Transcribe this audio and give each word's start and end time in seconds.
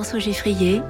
François 0.00 0.18
Geffrier 0.18 0.80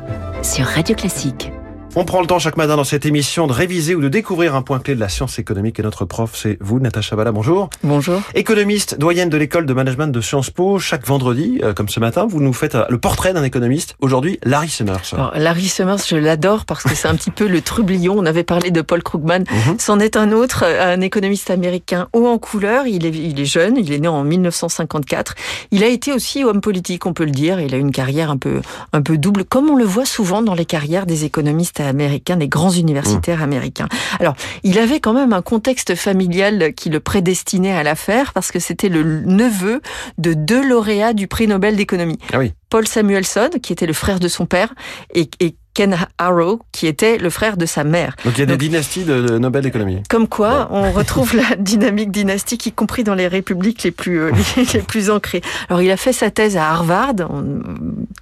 sur 0.40 0.64
Radio 0.66 0.94
Classique. 0.94 1.50
On 1.96 2.04
prend 2.04 2.20
le 2.20 2.28
temps 2.28 2.38
chaque 2.38 2.56
matin 2.56 2.76
dans 2.76 2.84
cette 2.84 3.04
émission 3.04 3.48
de 3.48 3.52
réviser 3.52 3.96
ou 3.96 4.00
de 4.00 4.08
découvrir 4.08 4.54
un 4.54 4.62
point 4.62 4.78
clé 4.78 4.94
de 4.94 5.00
la 5.00 5.08
science 5.08 5.40
économique 5.40 5.80
et 5.80 5.82
notre 5.82 6.04
prof, 6.04 6.30
c'est 6.34 6.56
vous, 6.60 6.78
Natacha 6.78 7.16
Bala. 7.16 7.32
Bonjour. 7.32 7.68
Bonjour. 7.82 8.22
Économiste, 8.36 8.96
doyenne 8.96 9.28
de 9.28 9.36
l'école 9.36 9.66
de 9.66 9.74
management 9.74 10.06
de 10.06 10.20
Sciences 10.20 10.50
Po. 10.50 10.78
Chaque 10.78 11.04
vendredi, 11.04 11.58
euh, 11.64 11.74
comme 11.74 11.88
ce 11.88 11.98
matin, 11.98 12.26
vous 12.30 12.40
nous 12.40 12.52
faites 12.52 12.76
euh, 12.76 12.84
le 12.90 12.98
portrait 12.98 13.32
d'un 13.32 13.42
économiste. 13.42 13.96
Aujourd'hui, 14.00 14.38
Larry 14.44 14.68
Summers. 14.68 15.00
Alors, 15.14 15.32
Larry 15.34 15.66
Summers, 15.66 15.98
je 16.06 16.14
l'adore 16.14 16.64
parce 16.64 16.84
que 16.84 16.94
c'est 16.94 17.08
un 17.08 17.14
petit 17.16 17.32
peu 17.32 17.48
le 17.48 17.60
trublion. 17.60 18.14
On 18.16 18.24
avait 18.24 18.44
parlé 18.44 18.70
de 18.70 18.82
Paul 18.82 19.02
Krugman. 19.02 19.42
Mhm. 19.50 19.76
C'en 19.80 19.98
est 19.98 20.16
un 20.16 20.30
autre, 20.30 20.64
un 20.64 21.00
économiste 21.00 21.50
américain 21.50 22.06
haut 22.12 22.28
en 22.28 22.38
couleur. 22.38 22.86
Il 22.86 23.04
est, 23.04 23.10
il 23.10 23.40
est 23.40 23.44
jeune. 23.44 23.76
Il 23.76 23.92
est 23.92 23.98
né 23.98 24.06
en 24.06 24.22
1954. 24.22 25.34
Il 25.72 25.82
a 25.82 25.88
été 25.88 26.12
aussi 26.12 26.44
homme 26.44 26.60
politique, 26.60 27.04
on 27.06 27.14
peut 27.14 27.24
le 27.24 27.32
dire. 27.32 27.58
Il 27.58 27.74
a 27.74 27.78
une 27.78 27.90
carrière 27.90 28.30
un 28.30 28.36
peu, 28.36 28.60
un 28.92 29.02
peu 29.02 29.18
double, 29.18 29.44
comme 29.44 29.68
on 29.70 29.76
le 29.76 29.84
voit 29.84 30.06
souvent 30.06 30.40
dans 30.40 30.54
les 30.54 30.66
carrières 30.66 31.04
des 31.04 31.24
économistes 31.24 31.79
américains, 31.88 32.36
des 32.36 32.48
grands 32.48 32.70
universitaires 32.70 33.42
américains. 33.42 33.88
Alors, 34.18 34.34
il 34.62 34.78
avait 34.78 35.00
quand 35.00 35.12
même 35.12 35.32
un 35.32 35.42
contexte 35.42 35.94
familial 35.94 36.74
qui 36.74 36.90
le 36.90 37.00
prédestinait 37.00 37.72
à 37.72 37.82
l'affaire 37.82 38.32
parce 38.32 38.50
que 38.50 38.58
c'était 38.58 38.88
le 38.88 39.22
neveu 39.22 39.80
de 40.18 40.34
deux 40.34 40.66
lauréats 40.66 41.12
du 41.12 41.26
prix 41.26 41.46
Nobel 41.46 41.76
d'économie. 41.76 42.18
Ah 42.32 42.38
oui. 42.38 42.52
Paul 42.68 42.86
Samuelson, 42.86 43.50
qui 43.60 43.72
était 43.72 43.86
le 43.86 43.92
frère 43.92 44.20
de 44.20 44.28
son 44.28 44.46
père, 44.46 44.72
et, 45.12 45.28
et 45.40 45.56
Ken 45.74 45.96
Arrow, 46.18 46.60
qui 46.72 46.86
était 46.86 47.18
le 47.18 47.30
frère 47.30 47.56
de 47.56 47.64
sa 47.64 47.84
mère. 47.84 48.16
Donc 48.24 48.34
il 48.36 48.40
y 48.40 48.42
a 48.42 48.46
des 48.46 48.56
dynasties 48.56 49.04
de, 49.04 49.38
Nobel 49.38 49.62
d'économie. 49.62 50.02
Comme 50.08 50.26
quoi, 50.28 50.68
on 50.72 50.90
retrouve 50.92 51.36
la 51.36 51.56
dynamique 51.56 52.10
dynastique, 52.10 52.66
y 52.66 52.72
compris 52.72 53.04
dans 53.04 53.14
les 53.14 53.28
républiques 53.28 53.82
les 53.82 53.90
plus 53.90 54.20
euh, 54.20 54.32
les, 54.74 54.80
plus 54.80 55.10
ancrées. 55.10 55.42
Alors, 55.68 55.80
il 55.82 55.90
a 55.90 55.96
fait 55.96 56.12
sa 56.12 56.30
thèse 56.30 56.56
à 56.56 56.70
Harvard, 56.70 57.14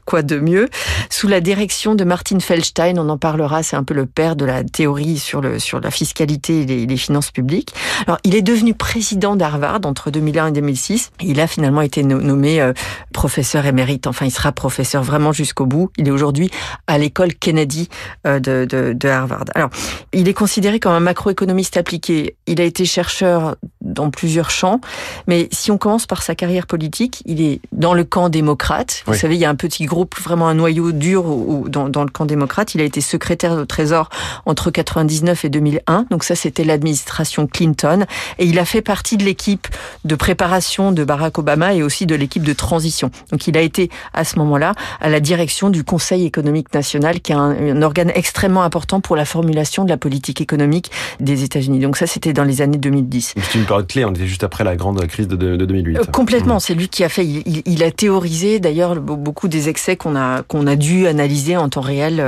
quoi 0.09 0.23
de 0.23 0.41
mieux, 0.41 0.71
sous 1.11 1.29
la 1.29 1.41
direction 1.43 1.95
de 1.95 2.03
Martin 2.03 2.41
Feldstein. 2.41 2.99
On 2.99 3.11
en 3.11 3.19
parlera, 3.19 3.62
c'est 3.62 3.77
un 3.77 3.85
peu 3.85 3.93
le 3.93 4.07
père 4.07 4.37
de 4.37 4.46
la 4.46 4.65
théorie 4.65 5.19
sur 5.19 5.43
le 5.43 5.59
sur 5.59 5.80
la 5.80 5.91
fiscalité 5.91 6.63
et 6.63 6.66
les, 6.66 6.87
les 6.87 6.96
finances 6.96 7.30
publiques. 7.30 7.74
Alors, 8.07 8.19
il 8.24 8.35
est 8.35 8.41
devenu 8.41 8.73
président 8.73 9.37
d'Harvard 9.37 9.80
entre 9.85 10.10
2001 10.10 10.47
et 10.47 10.52
2006. 10.52 11.10
Et 11.21 11.27
il 11.27 11.41
a 11.41 11.47
finalement 11.47 11.82
été 11.82 12.02
no- 12.05 12.23
nommé 12.23 12.59
euh, 12.63 12.73
professeur 13.13 13.66
émérite. 13.66 14.07
Enfin, 14.07 14.24
il 14.24 14.30
sera 14.30 14.51
professeur 14.51 15.02
vraiment 15.02 15.32
jusqu'au 15.32 15.66
bout. 15.66 15.91
Il 15.99 16.09
est 16.09 16.10
aujourd'hui 16.10 16.51
à 16.87 16.97
l'école 16.97 17.35
Kennedy 17.35 17.91
euh, 18.27 18.41
de, 18.41 18.66
de, 18.66 18.95
de 18.95 19.09
Harvard. 19.09 19.45
Alors, 19.54 19.69
il 20.15 20.27
est 20.27 20.35
considéré 20.35 20.80
comme 20.80 20.93
un 20.93 21.01
macroéconomiste 21.01 21.77
appliqué. 21.77 22.37
Il 22.47 22.63
a 22.63 22.65
été 22.65 22.87
chercheur 22.87 23.57
dans 23.89 24.11
plusieurs 24.11 24.51
champs, 24.51 24.81
mais 25.27 25.49
si 25.53 25.71
on 25.71 25.79
commence 25.79 26.07
par 26.07 26.23
sa 26.23 26.35
carrière 26.35 26.67
politique, 26.67 27.23
il 27.27 27.41
est 27.41 27.61
dans 27.73 27.95
le 27.95 28.05
camp 28.05 28.29
démocrate. 28.29 29.03
Vous 29.07 29.13
Oui. 29.13 29.19
savez, 29.19 29.35
il 29.35 29.41
y 29.41 29.45
a 29.45 29.51
un 29.51 29.55
petit 29.55 29.85
groupe, 29.87 30.15
vraiment 30.21 30.49
un 30.49 30.55
noyau 30.55 30.93
dur 30.93 31.25
dans, 31.69 31.89
dans 31.89 32.05
le 32.05 32.11
camp 32.11 32.25
démocrate. 32.27 32.75
Il 32.75 32.81
a 32.81 32.85
été 32.85 33.01
secrétaire 33.01 33.53
au 33.53 33.65
Trésor 33.65 34.09
entre 34.47 34.71
99 34.71 35.45
et 35.45 35.49
2001, 35.49 36.07
donc 36.11 36.25
ça 36.25 36.35
c'était 36.35 36.65
l'administration 36.65 37.47
Clinton, 37.47 38.05
et 38.39 38.45
il 38.47 38.59
a 38.59 38.65
fait 38.65 38.83
partie 38.83 39.16
de 39.16 39.25
l'équipe 39.25 39.69
de 40.05 40.15
préparation 40.15 40.93
de 40.93 41.05
Barack 41.05 41.39
Obama 41.39 41.75
et 41.75 41.83
aussi 41.83 42.07
de 42.07 42.15
l'équipe 42.15 42.43
de 42.45 42.53
transition. 42.53 43.11
Donc 43.33 43.47
il 43.47 43.57
a 43.57 43.61
été 43.61 43.91
à 44.15 44.25
ce 44.25 44.39
moment-là 44.39 44.73
à 45.01 45.09
la 45.09 45.21
direction 45.21 45.71
du 45.71 45.85
Conseil 45.85 46.25
économique 46.27 46.73
national, 46.75 47.21
qui 47.21 47.33
est 47.33 47.37
un, 47.37 47.51
un 47.51 47.83
organe 47.83 48.11
extrêmement 48.15 48.63
important 48.63 49.01
pour 49.01 49.16
la 49.16 49.25
formulation 49.25 49.85
de 49.85 49.89
la 49.91 49.97
politique 49.97 50.41
économique 50.41 50.91
des 51.21 51.45
États-Unis. 51.45 51.79
Donc 51.81 51.97
ça 51.97 52.07
c'était 52.07 52.33
dans 52.33 52.45
les 52.45 52.63
années 52.63 52.79
2010. 52.79 53.35
C'est 53.37 53.59
une 53.59 53.65
période 53.82 53.87
clé, 53.88 54.04
on 54.04 54.10
était 54.12 54.26
juste 54.26 54.45
après 54.45 54.65
la 54.65 54.76
grande 54.76 55.04
crise 55.07 55.29
de, 55.29 55.37
de- 55.37 55.57
de 55.57 55.65
2008. 55.65 55.96
Euh, 55.98 56.04
Complètement, 56.12 56.59
c'est 56.60 56.74
lui 56.74 56.88
qui 56.88 57.04
a 57.04 57.09
fait. 57.09 57.24
Il, 57.24 57.62
il- 57.66 57.82
a 57.82 57.90
théorisé 57.90 58.59
d'ailleurs 58.60 58.96
be- 58.96 59.16
beaucoup 59.16 59.48
des 59.48 59.68
excès 59.68 59.96
qu'on 59.96 60.16
a 60.16 60.43
qu'on 60.43 60.66
a 60.66 60.76
dû 60.76 61.07
analyser 61.07 61.57
en 61.57 61.68
temps 61.68 61.80
réel 61.80 62.18
euh, 62.20 62.24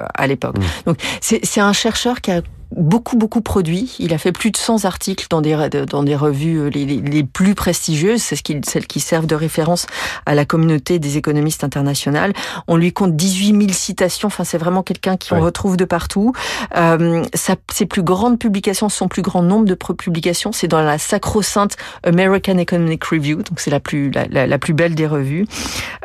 euh, 0.00 0.04
à 0.14 0.26
l'époque. 0.26 0.56
Mm. 0.58 0.62
Donc 0.86 0.96
c'est 1.20 1.60
un 1.60 1.72
chercheur 1.72 2.20
qui 2.20 2.30
a 2.30 2.40
beaucoup 2.74 3.16
beaucoup 3.16 3.40
produit. 3.40 3.94
Il 3.98 4.12
a 4.14 4.18
fait 4.18 4.32
plus 4.32 4.50
de 4.50 4.56
100 4.56 4.84
articles 4.84 5.26
dans 5.30 5.40
des 5.40 5.68
dans 5.88 6.02
des 6.02 6.16
revues 6.16 6.58
euh, 6.58 6.68
les, 6.68 6.84
les, 6.84 7.00
les 7.00 7.24
plus 7.24 7.54
prestigieuses, 7.54 8.22
c'est 8.22 8.36
ce 8.36 8.42
qui, 8.42 8.60
celles 8.66 8.86
qui 8.86 9.00
servent 9.00 9.26
de 9.26 9.34
référence 9.34 9.86
à 10.26 10.34
la 10.34 10.44
communauté 10.44 10.98
des 10.98 11.16
économistes 11.16 11.64
internationales. 11.64 12.32
On 12.68 12.76
lui 12.76 12.92
compte 12.92 13.14
18 13.16 13.48
000 13.60 13.72
citations. 13.72 14.26
Enfin, 14.28 14.44
c'est 14.44 14.58
vraiment 14.58 14.82
quelqu'un 14.82 15.16
qui 15.16 15.32
on 15.32 15.36
Ouais. 15.36 15.42
retrouve 15.42 15.76
de 15.76 15.84
partout. 15.84 16.32
Euh, 16.76 17.24
sa- 17.34 17.56
ses 17.72 17.86
plus 17.86 18.02
grandes 18.02 18.38
publications, 18.38 18.88
son 18.88 19.08
plus 19.08 19.22
grand 19.22 19.42
nombre 19.42 19.64
de 19.66 19.74
publications, 19.74 20.52
c'est 20.52 20.68
dans 20.68 20.80
la 20.82 20.98
sacro-sainte 20.98 21.76
American 22.04 22.58
Economic 22.58 23.04
Review, 23.04 23.36
donc 23.42 23.60
c'est 23.60 23.70
la 23.70 23.80
plus 23.80 24.10
la, 24.10 24.26
la, 24.30 24.46
la 24.46 24.58
plus 24.58 24.72
belle 24.74 24.94
des 24.94 25.06
revues. 25.06 25.46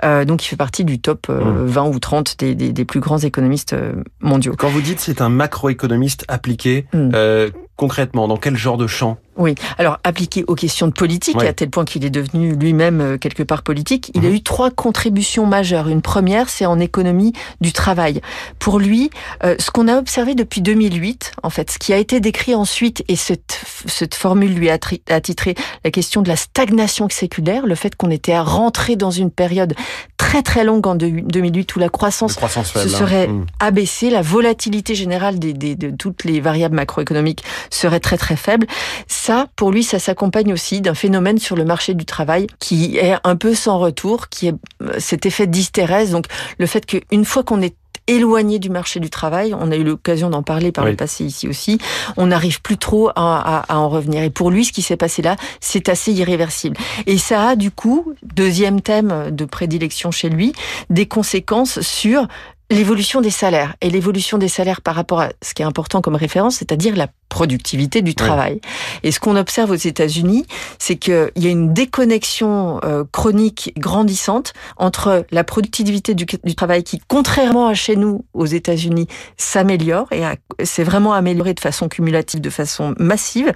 Euh, 0.03 0.25
donc 0.25 0.43
il 0.43 0.47
fait 0.47 0.55
partie 0.55 0.83
du 0.85 0.99
top 0.99 1.27
euh, 1.29 1.41
Mm. 1.41 1.65
20 1.67 1.83
ou 1.89 1.99
30 1.99 2.35
des, 2.39 2.55
des, 2.55 2.71
des 2.73 2.85
plus 2.85 2.99
grands 2.99 3.17
économistes 3.19 3.73
euh, 3.73 3.93
mondiaux. 4.19 4.53
Quand 4.57 4.69
vous 4.69 4.81
dites 4.81 4.99
c'est 4.99 5.21
un 5.21 5.29
macroéconomiste 5.29 6.25
appliqué, 6.51 6.85
Mm. 6.93 7.11
euh, 7.15 7.49
concrètement, 7.85 8.27
dans 8.27 8.37
quel 8.37 8.55
genre 8.55 8.77
de 8.77 8.85
champ? 8.85 9.17
Oui, 9.37 9.55
alors 9.79 9.97
appliqué 10.03 10.43
aux 10.47 10.53
questions 10.53 10.85
de 10.87 10.91
politique, 10.91 11.41
à 11.41 11.51
tel 11.51 11.71
point 11.71 11.83
qu'il 11.83 12.05
est 12.05 12.11
devenu 12.11 12.53
lui-même 12.55 13.01
euh, 13.01 13.17
quelque 13.17 13.41
part 13.41 13.63
politique, 13.63 14.11
il 14.13 14.23
a 14.23 14.29
Mhm. 14.29 14.35
eu 14.35 14.43
trois 14.43 14.69
contributions 14.69 15.47
majeures. 15.47 15.87
Une 15.87 16.03
première, 16.03 16.47
c'est 16.47 16.67
en 16.67 16.79
économie 16.79 17.33
du 17.59 17.73
travail. 17.73 18.21
Pour 18.59 18.77
lui, 18.77 19.09
euh, 19.43 19.55
ce 19.57 19.71
qu'on 19.71 19.87
a 19.87 19.97
observé 19.97 20.35
depuis 20.35 20.61
2008, 20.61 21.31
en 21.41 21.49
fait, 21.49 21.71
ce 21.71 21.79
qui 21.79 21.91
a 21.91 21.97
été 21.97 22.19
décrit 22.19 22.53
ensuite, 22.53 23.03
et 23.07 23.15
cette, 23.15 23.59
cette 23.87 24.13
formule 24.13 24.53
lui 24.53 24.69
a 24.69 24.77
attitré 25.09 25.55
la 25.83 25.89
question 25.89 26.21
de 26.21 26.27
la 26.27 26.35
stagnation 26.35 27.07
séculaire, 27.09 27.65
le 27.65 27.73
fait 27.73 27.95
qu'on 27.95 28.11
était 28.11 28.33
à 28.33 28.43
rentrer 28.43 28.95
dans 28.95 29.11
une 29.11 29.31
période 29.31 29.73
très 30.17 30.43
très 30.43 30.63
longue 30.63 30.85
en 30.85 30.93
deux- 30.93 31.09
2008 31.21 31.75
où 31.75 31.79
la 31.79 31.89
croissance 31.89 32.33
ce 32.33 32.39
faible 32.47 32.89
hein. 32.93 32.97
serait 32.97 33.27
Mm. 33.27 33.45
abaissé, 33.59 34.09
la 34.11 34.21
volatilité 34.21 34.93
générale 34.93 35.39
des, 35.39 35.53
des- 35.53 35.75
de 35.75 35.89
toutes 35.89 36.25
les 36.25 36.39
variables 36.41 36.75
macroéconomiques 36.75 37.43
serait 37.71 37.99
très 37.99 38.17
très 38.17 38.35
faible. 38.35 38.67
Ça, 39.07 39.47
pour 39.55 39.71
lui, 39.71 39.83
ça 39.83 39.97
s'accompagne 39.99 40.53
aussi 40.53 40.81
d'un 40.81 40.93
phénomène 40.93 41.39
sur 41.39 41.55
le 41.55 41.65
marché 41.65 41.93
du 41.93 42.05
travail 42.05 42.47
qui 42.59 42.97
est 42.97 43.15
un 43.23 43.35
peu 43.35 43.55
sans 43.55 43.79
retour, 43.79 44.29
qui 44.29 44.47
est 44.47 44.55
euh, 44.83 44.93
cet 44.99 45.25
effet 45.25 45.47
d'hystérèse. 45.47 46.11
Donc, 46.11 46.25
le 46.59 46.65
fait 46.67 46.85
qu'une 46.85 47.25
fois 47.25 47.43
qu'on 47.43 47.61
est 47.61 47.75
éloigné 48.07 48.57
du 48.59 48.69
marché 48.71 48.99
du 48.99 49.09
travail, 49.09 49.53
on 49.57 49.71
a 49.71 49.75
eu 49.75 49.83
l'occasion 49.83 50.29
d'en 50.31 50.41
parler 50.41 50.71
par 50.71 50.83
Oui. 50.85 50.91
le 50.91 50.97
passé 50.97 51.23
ici 51.23 51.47
aussi, 51.47 51.77
on 52.17 52.27
n'arrive 52.27 52.59
plus 52.61 52.77
trop 52.77 53.09
à, 53.09 53.13
à- 53.15 53.73
à 53.73 53.77
en 53.77 53.89
revenir. 53.89 54.23
Et 54.23 54.31
pour 54.31 54.49
lui, 54.49 54.65
ce 54.65 54.73
qui 54.73 54.81
s'est 54.81 54.97
passé 54.97 55.21
là, 55.21 55.35
c'est 55.61 55.87
assez 55.87 56.11
irréversible. 56.11 56.75
Et 57.05 57.17
ça 57.19 57.49
a 57.49 57.55
du 57.55 57.69
coup, 57.71 58.13
deuxième 58.23 58.81
thème 58.81 59.29
de 59.31 59.45
prédilection 59.45 60.09
chez 60.11 60.29
lui, 60.29 60.51
des 60.89 61.05
conséquences 61.05 61.79
sur 61.81 62.27
l'évolution 62.71 63.21
des 63.21 63.29
salaires. 63.29 63.75
Et 63.81 63.89
l'évolution 63.89 64.37
des 64.37 64.47
salaires 64.47 64.81
par 64.81 64.95
rapport 64.95 65.21
à 65.21 65.29
ce 65.41 65.53
qui 65.53 65.61
est 65.61 65.65
important 65.65 66.01
comme 66.01 66.15
référence, 66.15 66.55
c'est-à-dire 66.55 66.95
la 66.95 67.07
productivité 67.29 68.01
du 68.01 68.13
travail. 68.13 68.59
Et 69.03 69.11
ce 69.11 69.19
qu'on 69.19 69.37
observe 69.37 69.71
aux 69.71 69.75
États-Unis, 69.75 70.45
c'est 70.79 70.97
qu'il 70.97 71.31
y 71.37 71.47
a 71.47 71.49
une 71.49 71.73
déconnexion 71.73 72.81
euh, 72.83 73.05
chronique 73.09 73.73
grandissante 73.77 74.53
entre 74.75 75.25
la 75.31 75.43
productivité 75.45 76.13
du, 76.13 76.25
du 76.25 76.55
travail 76.55 76.83
qui, 76.83 77.01
contrairement 77.07 77.67
à 77.67 77.73
chez 77.73 77.95
nous, 77.95 78.25
aux 78.33 78.45
États-Unis, 78.45 79.07
s'améliore 79.37 80.07
et 80.11 80.23
s'est 80.65 80.83
vraiment 80.83 81.13
amélioré 81.13 81.53
de 81.53 81.59
façon 81.61 81.87
cumulative, 81.87 82.41
de 82.41 82.49
façon 82.49 82.95
massive, 82.99 83.53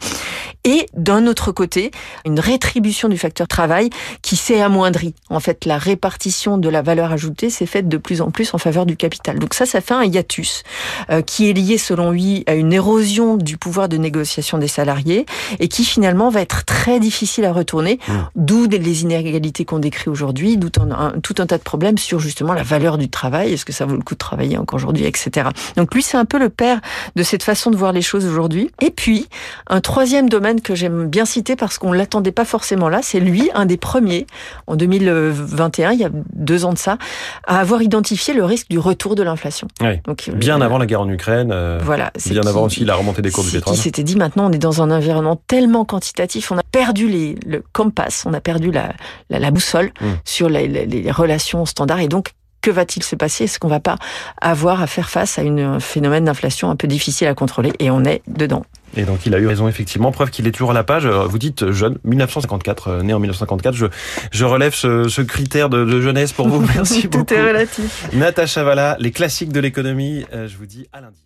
et 0.63 0.85
d'un 0.93 1.27
autre 1.27 1.51
côté, 1.51 1.91
une 2.25 2.39
rétribution 2.39 3.09
du 3.09 3.17
facteur 3.17 3.47
travail 3.47 3.89
qui 4.21 4.37
s'est 4.37 4.61
amoindrie. 4.61 5.15
En 5.29 5.41
fait, 5.41 5.65
la 5.65 5.77
répartition 5.77 6.57
de 6.57 6.69
la 6.69 6.81
valeur 6.81 7.11
ajoutée 7.11 7.49
s'est 7.49 7.65
faite 7.65 7.89
de 7.89 7.97
plus 7.97 8.21
en 8.21 8.31
plus 8.31 8.53
en 8.53 8.57
faveur 8.57 8.85
du 8.85 8.95
capital. 9.05 9.39
Donc 9.39 9.53
ça, 9.53 9.65
ça 9.65 9.81
fait 9.81 9.93
un 9.93 10.03
hiatus 10.03 10.63
euh, 11.11 11.21
qui 11.21 11.49
est 11.49 11.53
lié, 11.53 11.77
selon 11.77 12.11
lui, 12.11 12.43
à 12.47 12.55
une 12.55 12.73
érosion 12.73 13.37
du 13.37 13.57
pouvoir 13.57 13.89
de 13.89 13.97
négociation 13.97 14.57
des 14.57 14.67
salariés 14.67 15.25
et 15.59 15.67
qui 15.67 15.83
finalement 15.83 16.29
va 16.29 16.41
être 16.41 16.65
très 16.65 16.99
difficile 16.99 17.45
à 17.45 17.53
retourner, 17.53 17.99
Mmh. 18.07 18.13
d'où 18.35 18.67
les 18.67 19.01
inégalités 19.03 19.65
qu'on 19.65 19.79
décrit 19.79 20.09
aujourd'hui, 20.09 20.57
d'où 20.57 20.69
tout 20.69 21.35
un 21.37 21.45
tas 21.45 21.57
de 21.57 21.63
problèmes 21.63 21.97
sur 21.97 22.19
justement 22.19 22.53
la 22.53 22.63
valeur 22.63 22.97
du 22.97 23.09
travail, 23.09 23.53
est-ce 23.53 23.65
que 23.65 23.73
ça 23.73 23.85
vaut 23.85 23.95
le 23.95 24.01
coup 24.01 24.15
de 24.15 24.19
travailler 24.19 24.57
encore 24.57 24.77
aujourd'hui, 24.77 25.05
etc. 25.05 25.49
Donc 25.77 25.93
lui, 25.93 26.03
c'est 26.03 26.17
un 26.17 26.25
peu 26.25 26.39
le 26.39 26.49
père 26.49 26.81
de 27.15 27.23
cette 27.23 27.43
façon 27.43 27.71
de 27.71 27.77
voir 27.77 27.91
les 27.91 28.01
choses 28.01 28.25
aujourd'hui. 28.25 28.71
Et 28.81 28.91
puis, 28.91 29.27
un 29.67 29.81
troisième 29.81 30.29
domaine 30.29 30.61
que 30.61 30.75
j'aime 30.75 31.07
bien 31.07 31.25
citer 31.25 31.55
parce 31.55 31.77
qu'on 31.77 31.91
l'attendait 31.91 32.31
pas 32.31 32.45
forcément 32.45 32.89
là, 32.89 32.99
c'est 33.01 33.19
lui, 33.19 33.49
un 33.53 33.65
des 33.65 33.77
premiers, 33.77 34.27
en 34.67 34.75
2021, 34.75 35.91
il 35.91 35.99
y 35.99 36.05
a 36.05 36.09
deux 36.33 36.65
ans 36.65 36.73
de 36.73 36.77
ça, 36.77 36.97
à 37.45 37.59
avoir 37.59 37.81
identifié 37.81 38.33
le 38.33 38.43
risque 38.43 38.69
du 38.69 38.79
retour 38.79 38.94
de 39.15 39.23
l'inflation. 39.23 39.67
Donc, 40.05 40.29
Bien 40.33 40.61
euh, 40.61 40.65
avant 40.65 40.77
la 40.77 40.85
guerre 40.85 41.01
en 41.01 41.09
Ukraine, 41.09 41.51
euh, 41.51 41.79
voilà, 41.83 42.11
bien 42.25 42.41
qui- 42.41 42.47
avant 42.47 42.63
aussi 42.63 42.85
la 42.85 42.95
remontée 42.95 43.21
des 43.21 43.31
cours 43.31 43.43
du 43.43 43.51
pétrole. 43.51 43.73
qui 43.75 43.79
s'était 43.79 44.03
dit 44.03 44.15
maintenant 44.15 44.47
on 44.49 44.51
est 44.51 44.57
dans 44.57 44.81
un 44.81 44.89
environnement 44.91 45.39
tellement 45.47 45.85
quantitatif, 45.85 46.51
on 46.51 46.57
a 46.57 46.63
perdu 46.71 47.07
les, 47.07 47.35
le 47.45 47.63
compass, 47.73 48.23
on 48.25 48.33
a 48.33 48.41
perdu 48.41 48.71
la, 48.71 48.93
la, 49.29 49.39
la 49.39 49.51
boussole 49.51 49.91
Mm. 50.01 50.05
sur 50.25 50.49
les, 50.49 50.67
les- 50.67 50.85
les 50.85 51.11
relations 51.11 51.65
standards 51.65 51.99
et 51.99 52.07
donc 52.07 52.31
que 52.61 52.71
va-t-il 52.71 53.03
se 53.03 53.15
passer? 53.15 53.43
Est-ce 53.43 53.59
qu'on 53.59 53.67
va 53.67 53.79
pas 53.79 53.97
avoir 54.41 54.81
à 54.81 54.87
faire 54.87 55.07
face 55.09 55.37
à 55.37 55.43
une, 55.43 55.59
un 55.59 55.79
phénomène 55.79 56.25
d'inflation 56.25 56.71
un 56.71 56.75
peu 56.75 56.87
difficile 56.87 57.27
à 57.27 57.35
contrôler? 57.35 57.71
Et 57.77 57.91
on 57.91 58.03
est 58.03 58.23
dedans. 58.27 58.63
Et 58.95 59.03
donc 59.03 59.25
il 59.25 59.35
a 59.35 59.39
eu 59.39 59.47
raison 59.47 59.67
effectivement, 59.67 60.11
preuve 60.11 60.29
qu'il 60.29 60.47
est 60.47 60.51
toujours 60.51 60.71
à 60.71 60.73
la 60.73 60.83
page. 60.83 61.05
Vous 61.05 61.37
dites 61.37 61.71
jeune, 61.71 61.97
1954, 62.03 63.03
né 63.03 63.13
en 63.13 63.19
1954. 63.19 63.75
Je, 63.75 63.85
je 64.31 64.45
relève 64.45 64.73
ce, 64.73 65.07
ce 65.07 65.21
critère 65.21 65.69
de, 65.69 65.85
de, 65.85 66.01
jeunesse 66.01 66.31
pour 66.31 66.47
vous. 66.47 66.61
Merci 66.75 67.07
beaucoup. 67.07 67.25
Tout 67.25 67.33
est 67.33 67.47
relatif. 67.47 68.07
Natacha 68.13 68.63
Valla, 68.63 68.97
les 68.99 69.11
classiques 69.11 69.51
de 69.51 69.59
l'économie. 69.59 70.25
Je 70.31 70.57
vous 70.57 70.65
dis 70.65 70.87
à 70.93 71.01
lundi. 71.01 71.25